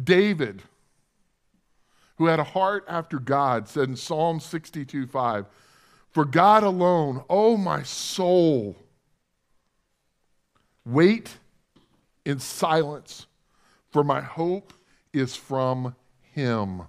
David, 0.01 0.63
who 2.17 2.25
had 2.25 2.39
a 2.39 2.43
heart 2.43 2.83
after 2.89 3.19
God, 3.19 3.69
said 3.69 3.87
in 3.87 3.95
Psalm 3.95 4.41
62 4.41 5.07
5, 5.07 5.45
For 6.11 6.25
God 6.25 6.63
alone, 6.63 7.23
O 7.29 7.53
oh 7.53 7.57
my 7.57 7.83
soul, 7.83 8.75
wait 10.85 11.37
in 12.25 12.39
silence, 12.39 13.27
for 13.91 14.03
my 14.03 14.19
hope 14.19 14.73
is 15.13 15.37
from 15.37 15.95
him. 16.33 16.81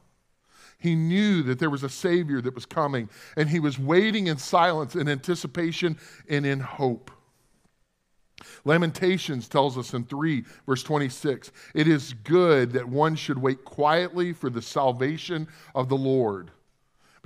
He 0.79 0.95
knew 0.95 1.43
that 1.43 1.59
there 1.59 1.71
was 1.71 1.83
a 1.83 1.89
Savior 1.89 2.41
that 2.41 2.55
was 2.55 2.67
coming, 2.67 3.09
and 3.37 3.49
he 3.49 3.59
was 3.59 3.79
waiting 3.79 4.29
in 4.29 4.39
silence, 4.39 4.95
in 4.95 5.09
anticipation, 5.09 5.99
and 6.29 6.47
in 6.47 6.61
hope. 6.61 7.11
Lamentations 8.65 9.49
tells 9.49 9.77
us 9.77 9.95
in 9.95 10.05
3, 10.05 10.45
verse 10.67 10.83
26 10.85 11.51
it 11.75 11.89
is 11.89 12.15
good 12.25 12.73
that 12.73 12.89
one 12.89 13.17
should 13.17 13.39
wait 13.39 13.65
quietly 13.65 14.33
for 14.33 14.51
the 14.51 14.63
salvation 14.63 15.49
of 15.75 15.89
the 15.89 15.97
Lord. 15.97 16.53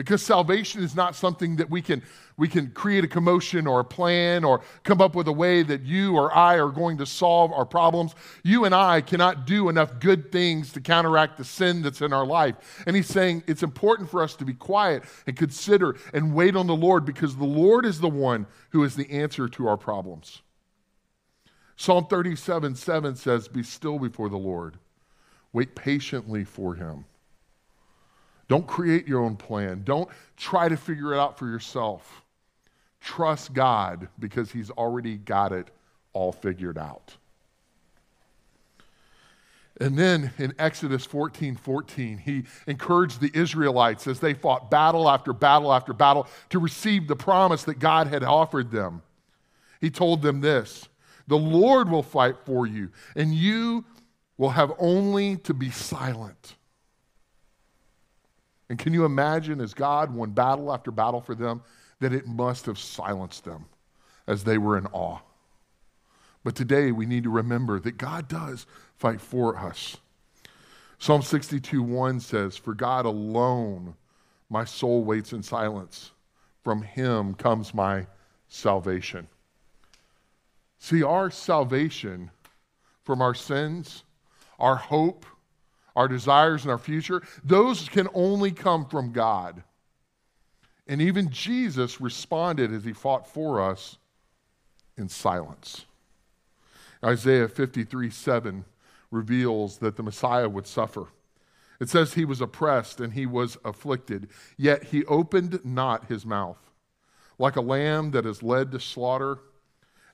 Because 0.02 0.20
salvation 0.20 0.82
is 0.82 0.96
not 0.96 1.14
something 1.14 1.54
that 1.54 1.70
we 1.70 1.80
can, 1.80 2.02
we 2.36 2.48
can 2.48 2.72
create 2.72 3.04
a 3.04 3.06
commotion 3.06 3.68
or 3.68 3.78
a 3.78 3.84
plan 3.84 4.42
or 4.42 4.60
come 4.82 5.00
up 5.00 5.14
with 5.14 5.28
a 5.28 5.32
way 5.32 5.62
that 5.62 5.82
you 5.82 6.16
or 6.16 6.34
I 6.34 6.58
are 6.58 6.70
going 6.70 6.98
to 6.98 7.06
solve 7.06 7.52
our 7.52 7.64
problems. 7.64 8.16
You 8.42 8.64
and 8.64 8.74
I 8.74 9.00
cannot 9.00 9.46
do 9.46 9.68
enough 9.68 10.00
good 10.00 10.32
things 10.32 10.72
to 10.72 10.80
counteract 10.80 11.38
the 11.38 11.44
sin 11.44 11.82
that's 11.82 12.00
in 12.00 12.12
our 12.12 12.26
life. 12.26 12.82
And 12.84 12.96
he's 12.96 13.06
saying 13.06 13.44
it's 13.46 13.62
important 13.62 14.10
for 14.10 14.24
us 14.24 14.34
to 14.34 14.44
be 14.44 14.54
quiet 14.54 15.04
and 15.28 15.36
consider 15.36 15.94
and 16.12 16.34
wait 16.34 16.56
on 16.56 16.66
the 16.66 16.74
Lord 16.74 17.04
because 17.04 17.36
the 17.36 17.44
Lord 17.44 17.86
is 17.86 18.00
the 18.00 18.08
one 18.08 18.48
who 18.70 18.82
is 18.82 18.96
the 18.96 19.08
answer 19.08 19.48
to 19.50 19.68
our 19.68 19.76
problems. 19.76 20.42
Psalm 21.76 22.06
37 22.06 22.74
7 22.74 23.14
says, 23.14 23.46
Be 23.46 23.62
still 23.62 24.00
before 24.00 24.28
the 24.28 24.36
Lord, 24.36 24.78
wait 25.52 25.76
patiently 25.76 26.42
for 26.42 26.74
him. 26.74 27.04
Don't 28.52 28.66
create 28.66 29.08
your 29.08 29.22
own 29.22 29.36
plan. 29.36 29.80
Don't 29.82 30.10
try 30.36 30.68
to 30.68 30.76
figure 30.76 31.14
it 31.14 31.18
out 31.18 31.38
for 31.38 31.46
yourself. 31.46 32.22
Trust 33.00 33.54
God 33.54 34.08
because 34.18 34.52
He's 34.52 34.70
already 34.70 35.16
got 35.16 35.52
it 35.52 35.68
all 36.12 36.32
figured 36.32 36.76
out. 36.76 37.16
And 39.80 39.98
then 39.98 40.32
in 40.36 40.52
Exodus 40.58 41.06
14 41.06 41.56
14, 41.56 42.18
he 42.18 42.44
encouraged 42.66 43.22
the 43.22 43.30
Israelites 43.32 44.06
as 44.06 44.20
they 44.20 44.34
fought 44.34 44.70
battle 44.70 45.08
after 45.08 45.32
battle 45.32 45.72
after 45.72 45.94
battle 45.94 46.26
to 46.50 46.58
receive 46.58 47.08
the 47.08 47.16
promise 47.16 47.64
that 47.64 47.78
God 47.78 48.08
had 48.08 48.22
offered 48.22 48.70
them. 48.70 49.00
He 49.80 49.88
told 49.88 50.20
them 50.20 50.42
this 50.42 50.90
The 51.26 51.38
Lord 51.38 51.88
will 51.88 52.02
fight 52.02 52.36
for 52.44 52.66
you, 52.66 52.90
and 53.16 53.32
you 53.32 53.86
will 54.36 54.50
have 54.50 54.74
only 54.78 55.38
to 55.38 55.54
be 55.54 55.70
silent. 55.70 56.56
And 58.72 58.78
can 58.78 58.94
you 58.94 59.04
imagine 59.04 59.60
as 59.60 59.74
God 59.74 60.14
won 60.14 60.30
battle 60.30 60.72
after 60.72 60.90
battle 60.90 61.20
for 61.20 61.34
them, 61.34 61.60
that 62.00 62.14
it 62.14 62.26
must 62.26 62.64
have 62.64 62.78
silenced 62.78 63.44
them 63.44 63.66
as 64.26 64.44
they 64.44 64.56
were 64.56 64.78
in 64.78 64.86
awe? 64.86 65.18
But 66.42 66.56
today 66.56 66.90
we 66.90 67.04
need 67.04 67.24
to 67.24 67.28
remember 67.28 67.78
that 67.80 67.98
God 67.98 68.28
does 68.28 68.64
fight 68.96 69.20
for 69.20 69.58
us. 69.58 69.98
Psalm 70.98 71.20
62 71.20 71.82
1 71.82 72.20
says, 72.20 72.56
For 72.56 72.72
God 72.72 73.04
alone 73.04 73.94
my 74.48 74.64
soul 74.64 75.04
waits 75.04 75.34
in 75.34 75.42
silence. 75.42 76.12
From 76.64 76.80
him 76.80 77.34
comes 77.34 77.74
my 77.74 78.06
salvation. 78.48 79.28
See, 80.78 81.02
our 81.02 81.30
salvation 81.30 82.30
from 83.04 83.20
our 83.20 83.34
sins, 83.34 84.04
our 84.58 84.76
hope, 84.76 85.26
our 85.94 86.08
desires, 86.08 86.62
and 86.62 86.70
our 86.70 86.78
future, 86.78 87.22
those 87.44 87.88
can 87.88 88.08
only 88.14 88.50
come 88.50 88.86
from 88.86 89.12
God. 89.12 89.62
And 90.86 91.00
even 91.00 91.30
Jesus 91.30 92.00
responded 92.00 92.72
as 92.72 92.84
he 92.84 92.92
fought 92.92 93.26
for 93.26 93.60
us 93.60 93.98
in 94.96 95.08
silence. 95.08 95.86
Isaiah 97.04 97.48
53 97.48 98.10
7 98.10 98.64
reveals 99.10 99.78
that 99.78 99.96
the 99.96 100.02
Messiah 100.02 100.48
would 100.48 100.66
suffer. 100.66 101.06
It 101.80 101.88
says 101.88 102.14
he 102.14 102.24
was 102.24 102.40
oppressed 102.40 103.00
and 103.00 103.12
he 103.12 103.26
was 103.26 103.58
afflicted, 103.64 104.28
yet 104.56 104.84
he 104.84 105.04
opened 105.06 105.64
not 105.64 106.06
his 106.06 106.24
mouth. 106.24 106.58
Like 107.38 107.56
a 107.56 107.60
lamb 107.60 108.12
that 108.12 108.24
is 108.24 108.42
led 108.42 108.70
to 108.72 108.80
slaughter, 108.80 109.38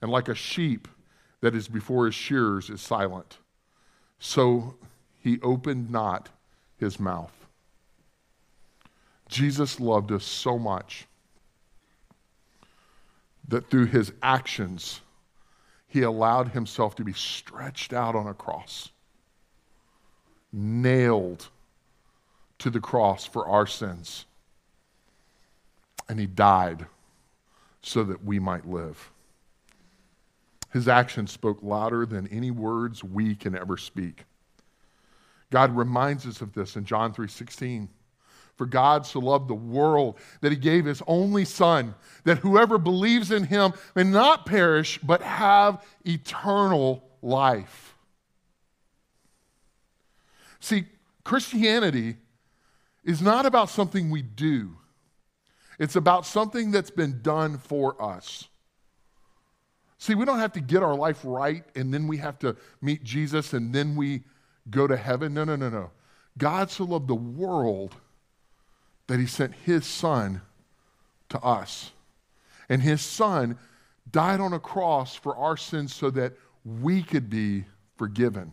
and 0.01 0.11
like 0.11 0.29
a 0.29 0.35
sheep 0.35 0.89
that 1.41 1.55
is 1.55 1.69
before 1.69 2.07
his 2.07 2.15
shearers 2.15 2.71
is 2.71 2.81
silent. 2.81 3.39
So 4.19 4.77
he 5.21 5.41
opened 5.43 5.91
not 5.91 6.29
his 6.79 6.99
mouth. 6.99 7.33
Jesus 9.29 9.79
loved 9.79 10.11
us 10.11 10.25
so 10.25 10.59
much 10.59 11.07
that 13.49 13.71
through 13.71 13.87
his 13.87 14.13
actions, 14.23 15.01
he 15.87 16.03
allowed 16.03 16.49
himself 16.49 16.95
to 16.97 17.05
be 17.05 17.13
stretched 17.13 17.93
out 17.93 18.15
on 18.15 18.27
a 18.27 18.35
cross, 18.35 18.91
nailed 20.53 21.49
to 22.59 22.71
the 22.71 22.81
cross 22.81 23.25
for 23.25 23.47
our 23.47 23.67
sins. 23.67 24.27
And 26.09 26.19
he 26.19 26.27
died 26.27 26.87
so 27.83 28.05
that 28.05 28.25
we 28.25 28.39
might 28.39 28.67
live. 28.67 29.11
His 30.73 30.89
actions 30.89 31.33
spoke 31.33 31.63
louder 31.63 32.05
than 32.05 32.27
any 32.29 32.51
words 32.51 33.03
we 33.03 33.35
can 33.35 33.57
ever 33.57 33.77
speak. 33.77 34.25
God 35.51 35.77
reminds 35.77 36.27
us 36.27 36.41
of 36.41 36.53
this 36.53 36.77
in 36.77 36.85
John 36.85 37.13
3:16. 37.13 37.89
For 38.57 38.67
God 38.67 39.07
so 39.07 39.21
loved 39.21 39.49
the 39.49 39.55
world 39.55 40.19
that 40.41 40.51
he 40.51 40.59
gave 40.59 40.85
his 40.85 41.01
only 41.07 41.45
son 41.45 41.95
that 42.25 42.39
whoever 42.39 42.77
believes 42.77 43.31
in 43.31 43.45
him 43.45 43.73
may 43.95 44.03
not 44.03 44.47
perish 44.47 44.99
but 44.99 45.23
have 45.23 45.85
eternal 46.05 47.09
life. 47.23 47.97
See, 50.59 50.87
Christianity 51.23 52.17
is 53.05 53.23
not 53.23 53.47
about 53.47 53.71
something 53.71 54.11
we 54.11 54.23
do. 54.23 54.77
It's 55.79 55.95
about 55.95 56.27
something 56.27 56.73
that's 56.73 56.91
been 56.91 57.23
done 57.23 57.59
for 57.59 58.01
us. 58.03 58.49
See, 59.99 60.17
we 60.17 60.25
don't 60.25 60.41
have 60.41 60.53
to 60.55 60.61
get 60.61 60.83
our 60.83 60.97
life 60.97 61.21
right 61.23 61.65
and 61.77 61.95
then 61.95 62.09
we 62.09 62.17
have 62.17 62.41
to 62.41 62.57
meet 62.81 63.05
Jesus 63.05 63.53
and 63.53 63.73
then 63.73 63.95
we 63.95 64.25
go 64.71 64.87
to 64.87 64.97
heaven. 64.97 65.35
No, 65.35 65.45
no, 65.45 65.57
no, 65.57 65.69
no. 65.69 65.91
God 66.37 66.71
so 66.71 66.85
loved 66.85 67.09
the 67.09 67.15
world 67.15 67.95
that 69.07 69.19
he 69.19 69.27
sent 69.27 69.55
his 69.55 69.87
son 69.87 70.41
to 71.31 71.41
us. 71.41 71.91
And 72.69 72.83
his 72.83 73.01
son 73.01 73.59
died 74.11 74.41
on 74.41 74.53
a 74.53 74.61
cross 74.61 75.15
for 75.15 75.37
our 75.37 75.57
sins 75.57 75.95
so 75.95 76.11
that 76.11 76.35
we 76.65 77.03
could 77.03 77.29
be 77.29 77.65
forgiven. 77.97 78.53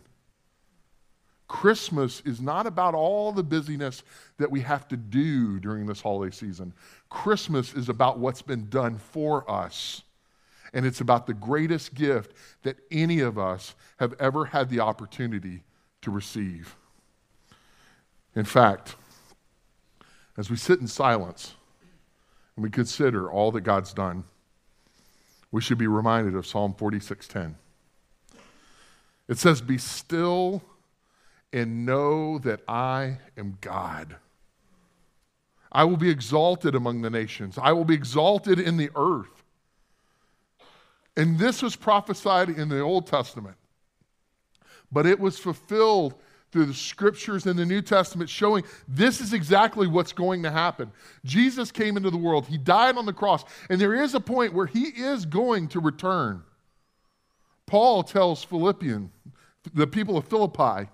Christmas 1.48 2.22
is 2.26 2.42
not 2.42 2.66
about 2.66 2.96
all 2.96 3.32
the 3.32 3.44
busyness 3.44 4.04
that 4.38 4.50
we 4.50 4.62
have 4.62 4.88
to 4.88 4.98
do 4.98 5.60
during 5.60 5.86
this 5.86 6.02
holiday 6.02 6.36
season. 6.36 6.74
Christmas 7.10 7.74
is 7.74 7.88
about 7.88 8.18
what's 8.18 8.42
been 8.42 8.68
done 8.70 8.98
for 8.98 9.50
us. 9.50 10.02
And 10.74 10.86
it's 10.86 11.02
about 11.02 11.28
the 11.28 11.34
greatest 11.34 11.94
gift 11.94 12.34
that 12.64 12.78
any 12.92 13.20
of 13.20 13.38
us 13.38 13.76
have 13.98 14.14
ever 14.20 14.46
had 14.46 14.70
the 14.70 14.80
opportunity 14.80 15.64
to 16.06 16.12
receive. 16.12 16.76
In 18.36 18.46
fact, 18.46 18.96
as 20.38 20.50
we 20.50 20.56
sit 20.56 20.80
in 20.80 20.88
silence 20.88 21.56
and 22.56 22.64
we 22.64 22.70
consider 22.70 23.30
all 23.30 23.52
that 23.52 23.62
God's 23.62 23.94
done, 23.94 24.24
we 25.52 25.62
should 25.62 25.78
be 25.78 25.88
reminded 25.88 26.36
of 26.36 26.46
Psalm 26.46 26.74
46:10. 26.74 27.58
It 29.28 29.38
says, 29.38 29.62
"Be 29.62 29.78
still 29.78 30.64
and 31.52 31.86
know 31.86 32.38
that 32.40 32.62
I 32.68 33.20
am 33.38 33.58
God. 33.62 34.18
I 35.72 35.86
will 35.86 35.98
be 35.98 36.10
exalted 36.10 36.76
among 36.76 37.02
the 37.02 37.10
nations. 37.10 37.58
I 37.58 37.72
will 37.72 37.86
be 37.86 37.96
exalted 37.96 38.60
in 38.60 38.78
the 38.78 38.92
earth." 38.96 39.44
And 41.18 41.40
this 41.40 41.62
was 41.62 41.76
prophesied 41.76 42.50
in 42.50 42.70
the 42.70 42.82
Old 42.82 43.08
Testament. 43.08 43.58
But 44.96 45.06
it 45.06 45.20
was 45.20 45.38
fulfilled 45.38 46.16
through 46.54 46.68
the 46.68 46.74
scriptures 46.74 47.46
in 47.48 47.58
the 47.58 47.66
New 47.66 47.82
Testament 47.82 48.30
showing 48.30 48.64
this 48.88 49.20
is 49.20 49.34
exactly 49.34 49.88
what's 49.88 50.14
going 50.14 50.42
to 50.44 50.50
happen. 50.50 50.90
Jesus 51.26 51.70
came 51.70 51.98
into 51.98 52.10
the 52.10 52.18
world, 52.18 52.48
he 52.48 52.58
died 52.58 52.96
on 52.96 53.06
the 53.06 53.12
cross, 53.12 53.44
and 53.70 53.80
there 53.80 53.94
is 53.94 54.16
a 54.16 54.22
point 54.22 54.54
where 54.54 54.68
he 54.68 54.84
is 54.84 55.26
going 55.26 55.68
to 55.68 55.82
return. 55.82 56.44
Paul 57.66 58.04
tells 58.04 58.46
Philippian, 58.46 59.12
the 59.74 59.86
people 59.86 60.16
of 60.16 60.30
Philippi, 60.30 60.90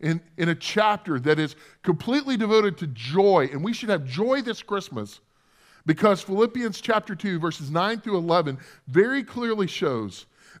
in, 0.00 0.22
in 0.38 0.48
a 0.48 0.54
chapter 0.54 1.20
that 1.20 1.38
is 1.38 1.54
completely 1.82 2.38
devoted 2.38 2.78
to 2.78 2.86
joy, 2.86 3.50
and 3.52 3.62
we 3.62 3.74
should 3.74 3.90
have 3.90 4.06
joy 4.06 4.40
this 4.40 4.62
Christmas 4.62 5.20
because 5.84 6.22
Philippians 6.22 6.80
chapter 6.80 7.14
2, 7.14 7.38
verses 7.38 7.70
9 7.70 8.00
through 8.00 8.16
11, 8.16 8.56
very 8.88 9.22
clearly 9.22 9.66
shows 9.66 10.24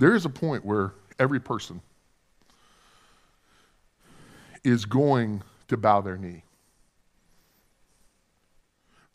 There 0.00 0.14
is 0.14 0.24
a 0.24 0.30
point 0.30 0.64
where 0.64 0.94
every 1.18 1.40
person 1.40 1.82
is 4.64 4.86
going 4.86 5.42
to 5.68 5.76
bow 5.76 6.00
their 6.00 6.16
knee. 6.16 6.42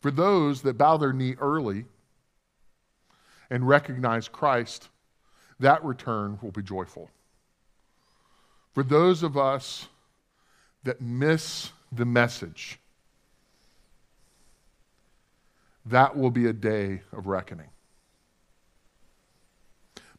For 0.00 0.12
those 0.12 0.62
that 0.62 0.78
bow 0.78 0.96
their 0.96 1.12
knee 1.12 1.34
early 1.40 1.86
and 3.50 3.66
recognize 3.66 4.28
Christ, 4.28 4.88
that 5.58 5.84
return 5.84 6.38
will 6.40 6.52
be 6.52 6.62
joyful. 6.62 7.10
For 8.72 8.84
those 8.84 9.24
of 9.24 9.36
us 9.36 9.88
that 10.84 11.00
miss 11.00 11.72
the 11.90 12.04
message, 12.04 12.78
that 15.84 16.16
will 16.16 16.30
be 16.30 16.46
a 16.46 16.52
day 16.52 17.02
of 17.12 17.26
reckoning. 17.26 17.70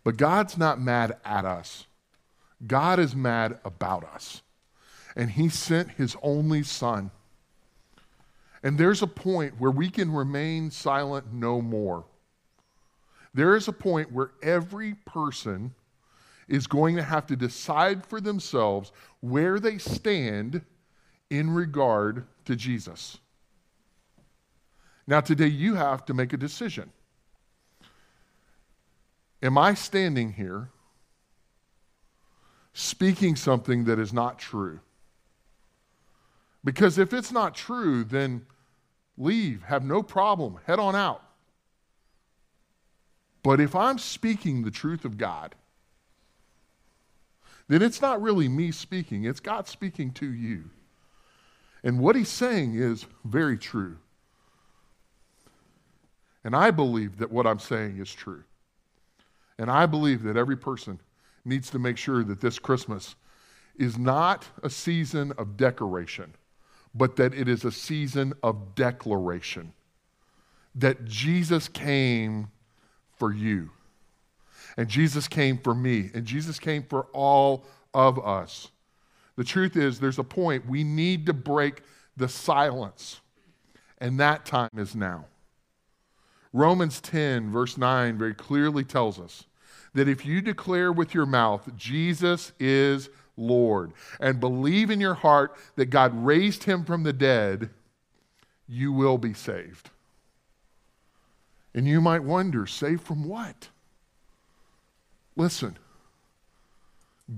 But 0.07 0.15
God's 0.15 0.57
not 0.57 0.79
mad 0.79 1.17
at 1.25 1.43
us, 1.43 1.85
God 2.65 2.97
is 2.97 3.13
mad 3.13 3.59
about 3.65 4.05
us. 4.05 4.41
And 5.17 5.29
He 5.29 5.49
sent 5.49 5.91
His 5.91 6.15
only 6.21 6.63
Son. 6.63 7.11
And 8.63 8.77
there's 8.77 9.01
a 9.01 9.07
point 9.07 9.59
where 9.59 9.69
we 9.69 9.89
can 9.89 10.13
remain 10.13 10.71
silent 10.71 11.33
no 11.33 11.61
more. 11.61 12.05
There 13.33 13.53
is 13.57 13.67
a 13.67 13.73
point 13.73 14.13
where 14.13 14.31
every 14.41 14.93
person 14.93 15.75
is 16.47 16.67
going 16.67 16.95
to 16.95 17.03
have 17.03 17.27
to 17.27 17.35
decide 17.35 18.05
for 18.05 18.21
themselves 18.21 18.93
where 19.19 19.59
they 19.59 19.77
stand 19.77 20.61
in 21.29 21.49
regard 21.49 22.25
to 22.45 22.55
Jesus. 22.55 23.17
Now, 25.05 25.19
today 25.19 25.47
you 25.47 25.75
have 25.75 26.05
to 26.05 26.13
make 26.13 26.31
a 26.31 26.37
decision. 26.37 26.93
Am 29.41 29.57
I 29.57 29.73
standing 29.73 30.33
here 30.33 30.69
speaking 32.73 33.35
something 33.35 33.85
that 33.85 33.99
is 33.99 34.11
not 34.11 34.39
true? 34.39 34.79
Because 36.63 36.97
if 36.97 37.13
it's 37.13 37.31
not 37.31 37.55
true, 37.55 38.03
then 38.03 38.45
leave, 39.17 39.63
have 39.63 39.83
no 39.83 40.01
problem, 40.03 40.59
head 40.65 40.79
on 40.79 40.95
out. 40.95 41.23
But 43.43 43.61
if 43.61 43.75
I'm 43.75 43.97
speaking 43.97 44.63
the 44.63 44.71
truth 44.71 45.05
of 45.05 45.17
God, 45.17 45.55
then 47.67 47.81
it's 47.81 48.01
not 48.01 48.21
really 48.21 48.47
me 48.47 48.71
speaking, 48.71 49.23
it's 49.23 49.39
God 49.39 49.67
speaking 49.67 50.11
to 50.13 50.31
you. 50.31 50.69
And 51.83 51.99
what 51.99 52.15
he's 52.15 52.29
saying 52.29 52.75
is 52.75 53.05
very 53.23 53.57
true. 53.57 53.97
And 56.43 56.55
I 56.55 56.71
believe 56.71 57.17
that 57.19 57.31
what 57.31 57.45
I'm 57.45 57.59
saying 57.59 57.99
is 57.99 58.11
true. 58.11 58.43
And 59.59 59.71
I 59.71 59.85
believe 59.85 60.23
that 60.23 60.37
every 60.37 60.57
person 60.57 60.99
needs 61.43 61.69
to 61.71 61.79
make 61.79 61.97
sure 61.97 62.23
that 62.23 62.41
this 62.41 62.59
Christmas 62.59 63.15
is 63.77 63.97
not 63.97 64.45
a 64.63 64.69
season 64.69 65.33
of 65.37 65.57
decoration, 65.57 66.33
but 66.93 67.15
that 67.15 67.33
it 67.33 67.47
is 67.47 67.63
a 67.63 67.71
season 67.71 68.33
of 68.43 68.75
declaration. 68.75 69.73
That 70.75 71.05
Jesus 71.05 71.67
came 71.67 72.49
for 73.15 73.33
you, 73.33 73.71
and 74.77 74.87
Jesus 74.87 75.27
came 75.27 75.57
for 75.57 75.73
me, 75.73 76.11
and 76.13 76.25
Jesus 76.25 76.59
came 76.59 76.83
for 76.83 77.07
all 77.13 77.65
of 77.93 78.23
us. 78.23 78.69
The 79.37 79.43
truth 79.43 79.75
is, 79.75 79.99
there's 79.99 80.19
a 80.19 80.23
point 80.23 80.67
we 80.67 80.83
need 80.83 81.25
to 81.27 81.33
break 81.33 81.81
the 82.15 82.27
silence, 82.27 83.21
and 83.99 84.19
that 84.19 84.45
time 84.45 84.69
is 84.77 84.95
now. 84.95 85.25
Romans 86.53 87.01
10, 87.01 87.51
verse 87.51 87.77
9, 87.77 88.17
very 88.17 88.33
clearly 88.33 88.83
tells 88.83 89.19
us 89.19 89.45
that 89.93 90.07
if 90.07 90.25
you 90.25 90.41
declare 90.41 90.91
with 90.91 91.13
your 91.13 91.25
mouth, 91.25 91.69
Jesus 91.75 92.51
is 92.59 93.09
Lord 93.35 93.93
and 94.19 94.39
believe 94.39 94.89
in 94.89 94.99
your 94.99 95.13
heart 95.13 95.55
that 95.75 95.87
God 95.87 96.25
raised 96.25 96.63
him 96.63 96.83
from 96.83 97.03
the 97.03 97.13
dead, 97.13 97.69
you 98.67 98.91
will 98.91 99.17
be 99.17 99.33
saved. 99.33 99.89
And 101.73 101.87
you 101.87 102.01
might 102.01 102.23
wonder, 102.23 102.65
saved 102.65 103.03
from 103.03 103.23
what? 103.23 103.69
Listen, 105.35 105.77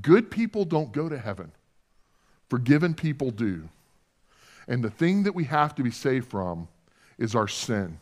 good 0.02 0.32
people 0.32 0.64
don't 0.64 0.94
go 0.94 1.10
to 1.10 1.18
heaven, 1.18 1.52
forgiven 2.50 2.94
people 2.94 3.32
do. 3.32 3.68
And 4.68 4.84
the 4.84 4.90
thing 4.90 5.24
that 5.24 5.36
we 5.36 5.46
have 5.46 5.76
to 5.76 5.84
be 5.84 5.92
saved 5.92 6.30
from 6.30 6.68
is 7.18 7.36
our 7.36 7.48
sin. 7.48 8.00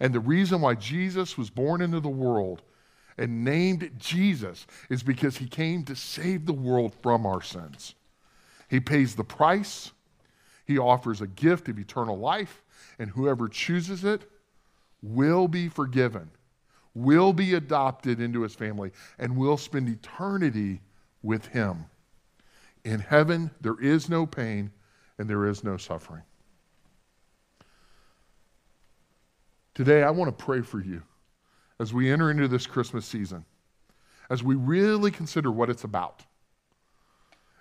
And 0.00 0.12
the 0.12 0.20
reason 0.20 0.60
why 0.60 0.74
Jesus 0.74 1.38
was 1.38 1.50
born 1.50 1.80
into 1.80 2.00
the 2.00 2.08
world 2.08 2.62
and 3.18 3.44
named 3.44 3.90
Jesus 3.98 4.66
is 4.90 5.02
because 5.02 5.38
he 5.38 5.46
came 5.46 5.84
to 5.84 5.96
save 5.96 6.46
the 6.46 6.52
world 6.52 6.94
from 7.02 7.26
our 7.26 7.42
sins. 7.42 7.94
He 8.68 8.80
pays 8.80 9.14
the 9.14 9.24
price, 9.24 9.92
he 10.66 10.78
offers 10.78 11.20
a 11.20 11.26
gift 11.26 11.68
of 11.68 11.78
eternal 11.78 12.18
life, 12.18 12.62
and 12.98 13.10
whoever 13.10 13.48
chooses 13.48 14.04
it 14.04 14.28
will 15.02 15.48
be 15.48 15.68
forgiven, 15.68 16.30
will 16.94 17.32
be 17.32 17.54
adopted 17.54 18.20
into 18.20 18.42
his 18.42 18.54
family, 18.54 18.90
and 19.18 19.36
will 19.36 19.56
spend 19.56 19.88
eternity 19.88 20.80
with 21.22 21.46
him. 21.46 21.86
In 22.84 23.00
heaven, 23.00 23.50
there 23.60 23.80
is 23.80 24.08
no 24.08 24.26
pain 24.26 24.70
and 25.18 25.28
there 25.28 25.46
is 25.46 25.64
no 25.64 25.76
suffering. 25.76 26.22
Today, 29.76 30.02
I 30.02 30.08
want 30.08 30.36
to 30.36 30.44
pray 30.44 30.62
for 30.62 30.80
you 30.80 31.02
as 31.78 31.92
we 31.92 32.10
enter 32.10 32.30
into 32.30 32.48
this 32.48 32.66
Christmas 32.66 33.04
season, 33.04 33.44
as 34.30 34.42
we 34.42 34.54
really 34.54 35.10
consider 35.10 35.52
what 35.52 35.68
it's 35.68 35.84
about. 35.84 36.22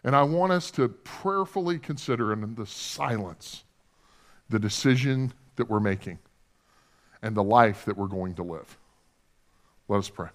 And 0.01 0.15
I 0.15 0.23
want 0.23 0.54
us 0.54 0.71
to 0.71 0.88
prayerfully 0.88 1.78
consider 1.78 2.32
in 2.32 2.56
the 2.56 2.65
silence 2.65 3.65
the 4.49 4.58
decision 4.58 5.34
that 5.58 5.69
we're 5.69 5.82
making 5.82 6.19
and 7.21 7.36
the 7.36 7.43
life 7.43 7.84
that 7.84 7.97
we're 7.97 8.08
going 8.08 8.36
to 8.36 8.43
live. 8.43 8.78
Let 9.89 9.97
us 9.97 10.08
pray. 10.08 10.30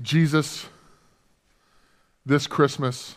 Jesus, 0.00 0.66
this 2.24 2.46
Christmas, 2.46 3.16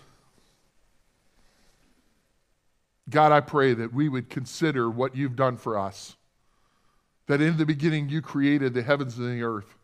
God, 3.10 3.32
I 3.32 3.39
pray 3.39 3.74
that 3.74 3.94
we 3.94 4.10
would 4.10 4.30
consider 4.30 4.89
what 4.89 5.15
you've 5.15 5.36
done 5.36 5.58
for 5.58 5.78
us. 5.78 6.15
That 7.28 7.41
in 7.41 7.58
the 7.58 7.65
beginning 7.65 8.10
you 8.10 8.22
created 8.22 8.74
the 8.74 8.82
heavens 8.82 9.18
and 9.18 9.28
the 9.28 9.44
earth. 9.44 9.76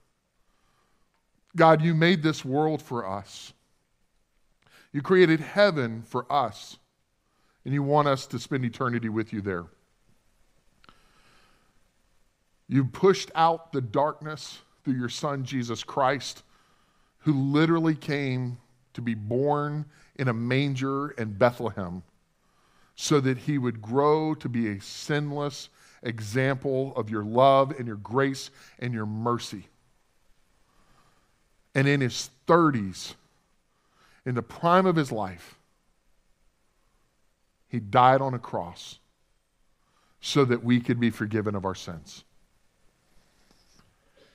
God, 1.56 1.82
you 1.82 1.94
made 1.94 2.24
this 2.24 2.46
world 2.46 2.82
for 2.82 3.08
us. 3.08 3.54
You 4.94 5.02
created 5.02 5.40
heaven 5.40 6.04
for 6.04 6.32
us, 6.32 6.78
and 7.64 7.74
you 7.74 7.84
want 7.84 8.08
us 8.08 8.26
to 8.28 8.40
spend 8.40 8.66
eternity 8.66 9.10
with 9.10 9.32
you 9.32 9.42
there. 9.42 9.66
You 12.68 12.86
pushed 12.86 13.32
out 13.36 13.72
the 13.72 13.82
darkness 13.82 14.60
through 14.84 14.96
your 14.96 15.10
Son, 15.10 15.44
Jesus 15.44 15.84
Christ, 15.84 16.44
who 17.20 17.34
literally 17.34 17.96
came 17.96 18.58
to 18.94 19.02
be 19.02 19.14
born 19.14 19.86
in 20.16 20.28
a 20.28 20.34
manger 20.34 21.10
in 21.12 21.34
Bethlehem 21.34 22.04
so 23.02 23.20
that 23.20 23.36
he 23.36 23.58
would 23.58 23.82
grow 23.82 24.36
to 24.36 24.48
be 24.48 24.68
a 24.68 24.80
sinless 24.80 25.70
example 26.04 26.94
of 26.96 27.10
your 27.10 27.24
love 27.24 27.72
and 27.72 27.88
your 27.88 27.96
grace 27.96 28.52
and 28.78 28.94
your 28.94 29.08
mercy. 29.08 29.66
And 31.74 31.88
in 31.88 32.00
his 32.00 32.30
30s, 32.46 33.16
in 34.24 34.36
the 34.36 34.44
prime 34.44 34.86
of 34.86 34.96
his 34.96 35.12
life, 35.12 35.58
he 37.68 37.80
died 37.80 38.22
on 38.22 38.36
a 38.36 38.40
cross 38.40 39.00
so 40.20 40.46
that 40.46 40.64
we 40.64 40.80
could 40.80 41.00
be 41.00 41.10
forgiven 41.10 41.56
of 41.56 41.66
our 41.66 41.74
sins. 41.74 42.24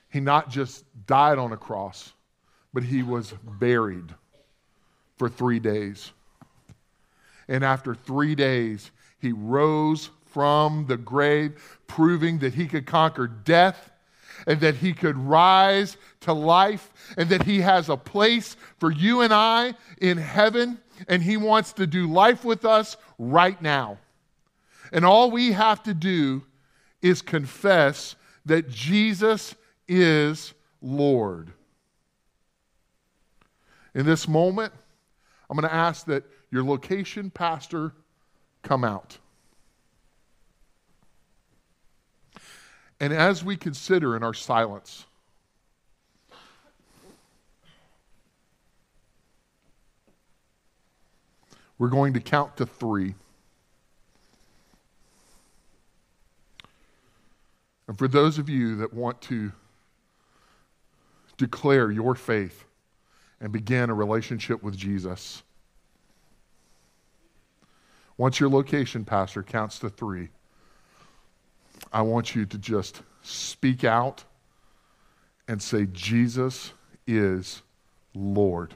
He 0.09 0.19
not 0.19 0.49
just 0.49 0.83
died 1.05 1.37
on 1.37 1.53
a 1.53 1.57
cross, 1.57 2.11
but 2.73 2.83
he 2.83 3.01
was 3.01 3.33
buried 3.43 4.13
for 5.15 5.29
three 5.29 5.59
days. 5.59 6.11
And 7.47 7.63
after 7.63 7.95
three 7.95 8.35
days, 8.35 8.91
he 9.19 9.31
rose 9.31 10.09
from 10.25 10.85
the 10.87 10.97
grave, 10.97 11.79
proving 11.87 12.39
that 12.39 12.53
he 12.53 12.67
could 12.67 12.85
conquer 12.85 13.27
death 13.27 13.91
and 14.45 14.61
that 14.61 14.75
he 14.75 14.93
could 14.93 15.17
rise 15.17 15.97
to 16.21 16.33
life 16.33 16.91
and 17.17 17.29
that 17.29 17.43
he 17.43 17.61
has 17.61 17.89
a 17.89 17.97
place 17.97 18.55
for 18.77 18.91
you 18.91 19.21
and 19.21 19.33
I 19.33 19.73
in 19.99 20.17
heaven 20.17 20.79
and 21.07 21.23
he 21.23 21.37
wants 21.37 21.73
to 21.73 21.87
do 21.87 22.11
life 22.11 22.45
with 22.45 22.65
us 22.65 22.97
right 23.17 23.59
now. 23.61 23.97
And 24.91 25.05
all 25.05 25.31
we 25.31 25.53
have 25.53 25.83
to 25.83 25.93
do 25.93 26.43
is 27.01 27.21
confess 27.21 28.15
that 28.45 28.69
Jesus 28.69 29.55
is 29.87 30.53
Lord. 30.81 31.51
In 33.93 34.05
this 34.05 34.27
moment, 34.27 34.73
I'm 35.49 35.57
going 35.57 35.67
to 35.67 35.73
ask 35.73 36.05
that 36.05 36.23
your 36.51 36.63
location 36.63 37.29
pastor 37.29 37.93
come 38.63 38.83
out. 38.83 39.17
And 42.99 43.13
as 43.13 43.43
we 43.43 43.55
consider 43.55 44.15
in 44.15 44.23
our 44.23 44.33
silence, 44.33 45.05
we're 51.77 51.89
going 51.89 52.13
to 52.13 52.19
count 52.19 52.57
to 52.57 52.65
three. 52.65 53.13
And 57.87 57.97
for 57.97 58.07
those 58.07 58.37
of 58.37 58.49
you 58.49 58.77
that 58.77 58.93
want 58.93 59.21
to 59.23 59.51
declare 61.37 61.91
your 61.91 62.15
faith 62.15 62.65
and 63.39 63.51
begin 63.51 63.89
a 63.89 63.93
relationship 63.93 64.63
with 64.63 64.75
Jesus, 64.75 65.43
once 68.17 68.39
your 68.39 68.49
location 68.49 69.05
pastor 69.05 69.43
counts 69.43 69.79
to 69.79 69.89
three, 69.89 70.29
I 71.93 72.01
want 72.01 72.35
you 72.35 72.45
to 72.45 72.57
just 72.57 73.01
speak 73.21 73.83
out 73.83 74.23
and 75.47 75.61
say, 75.61 75.87
Jesus 75.91 76.73
is 77.05 77.61
Lord. 78.13 78.73